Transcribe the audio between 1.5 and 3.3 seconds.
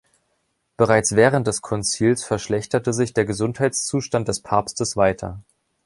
Konzils verschlechterte sich der